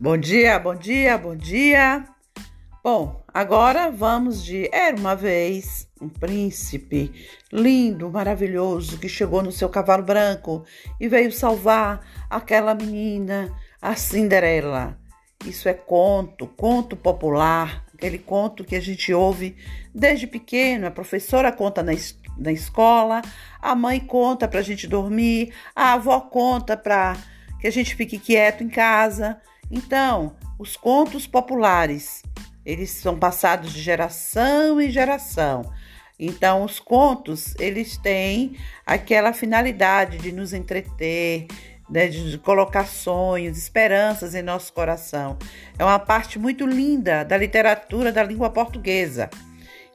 Bom 0.00 0.16
dia, 0.16 0.60
bom 0.60 0.76
dia, 0.76 1.18
bom 1.18 1.34
dia. 1.34 2.04
Bom, 2.84 3.20
agora 3.34 3.90
vamos 3.90 4.44
de 4.44 4.70
Era 4.72 4.96
uma 4.96 5.16
vez 5.16 5.88
um 6.00 6.08
príncipe 6.08 7.12
lindo, 7.52 8.08
maravilhoso, 8.08 8.96
que 9.00 9.08
chegou 9.08 9.42
no 9.42 9.50
seu 9.50 9.68
cavalo 9.68 10.04
branco 10.04 10.64
e 11.00 11.08
veio 11.08 11.32
salvar 11.32 12.06
aquela 12.30 12.76
menina, 12.76 13.52
a 13.82 13.96
Cinderela. 13.96 14.96
Isso 15.44 15.68
é 15.68 15.74
conto, 15.74 16.46
conto 16.46 16.94
popular, 16.94 17.84
aquele 17.92 18.18
conto 18.18 18.62
que 18.62 18.76
a 18.76 18.80
gente 18.80 19.12
ouve 19.12 19.56
desde 19.92 20.28
pequeno. 20.28 20.86
A 20.86 20.92
professora 20.92 21.50
conta 21.50 21.82
na, 21.82 21.92
es 21.92 22.16
na 22.38 22.52
escola, 22.52 23.20
a 23.60 23.74
mãe 23.74 23.98
conta 23.98 24.46
para 24.46 24.60
a 24.60 24.62
gente 24.62 24.86
dormir, 24.86 25.52
a 25.74 25.94
avó 25.94 26.20
conta 26.20 26.76
para 26.76 27.16
que 27.60 27.66
a 27.66 27.72
gente 27.72 27.96
fique 27.96 28.16
quieto 28.16 28.62
em 28.62 28.68
casa. 28.68 29.40
Então, 29.70 30.36
os 30.58 30.76
contos 30.76 31.26
populares, 31.26 32.22
eles 32.64 32.90
são 32.90 33.18
passados 33.18 33.72
de 33.72 33.80
geração 33.80 34.80
em 34.80 34.90
geração. 34.90 35.62
Então, 36.18 36.64
os 36.64 36.80
contos, 36.80 37.54
eles 37.58 37.96
têm 37.96 38.56
aquela 38.84 39.32
finalidade 39.32 40.18
de 40.18 40.32
nos 40.32 40.52
entreter, 40.52 41.46
né, 41.88 42.08
de 42.08 42.36
colocar 42.38 42.86
sonhos, 42.86 43.56
esperanças 43.56 44.34
em 44.34 44.42
nosso 44.42 44.72
coração. 44.72 45.38
É 45.78 45.84
uma 45.84 45.98
parte 45.98 46.38
muito 46.38 46.66
linda 46.66 47.24
da 47.24 47.36
literatura 47.36 48.10
da 48.10 48.22
língua 48.22 48.50
portuguesa. 48.50 49.30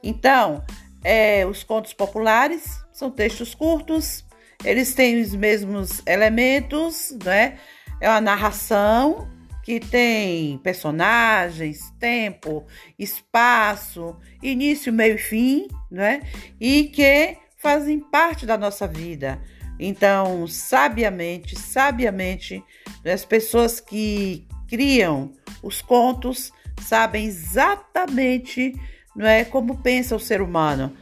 Então, 0.02 0.64
é, 1.04 1.44
os 1.46 1.62
contos 1.62 1.92
populares 1.92 2.82
são 2.90 3.10
textos 3.10 3.54
curtos, 3.54 4.24
eles 4.64 4.94
têm 4.94 5.20
os 5.20 5.34
mesmos 5.34 6.00
elementos, 6.06 7.14
né? 7.22 7.58
É 8.00 8.08
uma 8.08 8.20
narração 8.20 9.28
que 9.64 9.80
tem 9.80 10.58
personagens, 10.58 11.90
tempo, 11.98 12.66
espaço, 12.98 14.16
início, 14.42 14.92
meio 14.92 15.14
e 15.14 15.18
fim, 15.18 15.68
né? 15.90 16.20
E 16.60 16.84
que 16.84 17.38
fazem 17.56 17.98
parte 17.98 18.44
da 18.44 18.58
nossa 18.58 18.86
vida. 18.86 19.40
Então, 19.80 20.46
sabiamente, 20.46 21.58
sabiamente, 21.58 22.62
as 23.04 23.24
pessoas 23.24 23.80
que 23.80 24.46
criam 24.68 25.32
os 25.62 25.80
contos 25.80 26.52
sabem 26.82 27.24
exatamente 27.24 28.74
não 29.16 29.26
é 29.26 29.44
como 29.44 29.78
pensa 29.78 30.14
o 30.14 30.20
ser 30.20 30.42
humano. 30.42 30.94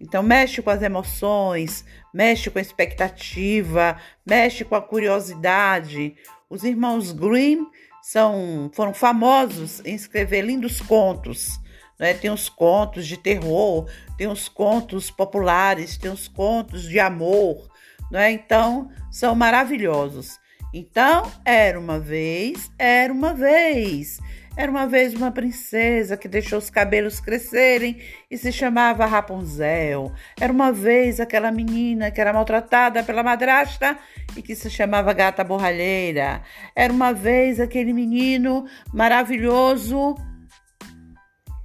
Então 0.00 0.22
mexe 0.22 0.60
com 0.60 0.70
as 0.70 0.82
emoções, 0.82 1.84
mexe 2.12 2.50
com 2.50 2.58
a 2.58 2.62
expectativa, 2.62 3.96
mexe 4.26 4.64
com 4.64 4.74
a 4.74 4.82
curiosidade. 4.82 6.16
Os 6.50 6.64
irmãos 6.64 7.12
Grimm 7.12 7.66
são, 8.02 8.70
foram 8.74 8.92
famosos 8.92 9.80
em 9.84 9.94
escrever 9.94 10.42
lindos 10.42 10.80
contos. 10.80 11.60
Né? 11.98 12.12
Tem 12.12 12.30
os 12.30 12.48
contos 12.48 13.06
de 13.06 13.16
terror, 13.16 13.88
tem 14.18 14.26
os 14.26 14.48
contos 14.48 15.10
populares, 15.10 15.96
tem 15.96 16.10
os 16.10 16.26
contos 16.26 16.82
de 16.82 16.98
amor. 16.98 17.70
Né? 18.10 18.32
Então, 18.32 18.90
são 19.10 19.34
maravilhosos. 19.34 20.38
Então, 20.74 21.30
era 21.44 21.78
uma 21.78 22.00
vez, 22.00 22.70
era 22.78 23.12
uma 23.12 23.34
vez. 23.34 24.18
Era 24.54 24.70
uma 24.70 24.86
vez 24.86 25.14
uma 25.14 25.30
princesa 25.30 26.14
que 26.14 26.28
deixou 26.28 26.58
os 26.58 26.68
cabelos 26.68 27.20
crescerem 27.20 27.98
e 28.30 28.36
se 28.36 28.52
chamava 28.52 29.06
Rapunzel. 29.06 30.12
Era 30.38 30.52
uma 30.52 30.70
vez 30.70 31.20
aquela 31.20 31.50
menina 31.50 32.10
que 32.10 32.20
era 32.20 32.34
maltratada 32.34 33.02
pela 33.02 33.22
madrasta 33.22 33.98
e 34.36 34.42
que 34.42 34.54
se 34.54 34.68
chamava 34.68 35.14
Gata 35.14 35.42
Borralheira. 35.42 36.42
Era 36.76 36.92
uma 36.92 37.14
vez 37.14 37.60
aquele 37.60 37.94
menino 37.94 38.66
maravilhoso 38.92 40.14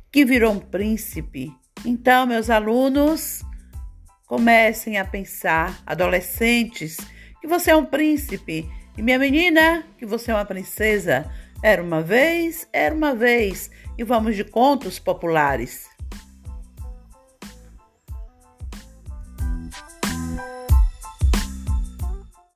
que 0.09 0.23
virou 0.23 0.53
um 0.53 0.59
príncipe. 0.59 1.51
Então, 1.85 2.25
meus 2.25 2.49
alunos, 2.49 3.43
comecem 4.25 4.97
a 4.97 5.03
pensar, 5.03 5.77
adolescentes, 5.85 6.97
que 7.41 7.47
você 7.47 7.71
é 7.71 7.75
um 7.75 7.85
príncipe 7.85 8.65
e 8.97 9.01
minha 9.01 9.19
menina, 9.19 9.85
que 9.97 10.05
você 10.05 10.31
é 10.31 10.33
uma 10.33 10.45
princesa. 10.45 11.29
Era 11.63 11.81
uma 11.81 12.01
vez, 12.03 12.67
era 12.71 12.93
uma 12.93 13.15
vez, 13.15 13.71
e 13.97 14.03
vamos 14.03 14.35
de 14.35 14.43
contos 14.43 14.99
populares. 14.99 15.89